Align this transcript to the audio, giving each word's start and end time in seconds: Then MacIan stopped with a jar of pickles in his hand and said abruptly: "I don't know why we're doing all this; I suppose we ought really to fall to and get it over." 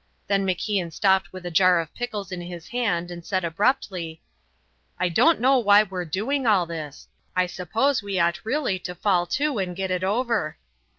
Then 0.25 0.47
MacIan 0.47 0.91
stopped 0.91 1.31
with 1.31 1.45
a 1.45 1.51
jar 1.51 1.79
of 1.79 1.93
pickles 1.93 2.31
in 2.31 2.41
his 2.41 2.69
hand 2.69 3.11
and 3.11 3.23
said 3.23 3.45
abruptly: 3.45 4.19
"I 4.99 5.09
don't 5.09 5.39
know 5.39 5.59
why 5.59 5.83
we're 5.83 6.05
doing 6.05 6.47
all 6.47 6.65
this; 6.65 7.07
I 7.35 7.45
suppose 7.45 8.01
we 8.01 8.17
ought 8.17 8.43
really 8.43 8.79
to 8.79 8.95
fall 8.95 9.27
to 9.27 9.59
and 9.59 9.75
get 9.75 9.91
it 9.91 10.03
over." 10.03 10.57